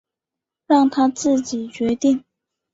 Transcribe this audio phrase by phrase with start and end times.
[0.65, 2.23] 让他自己决定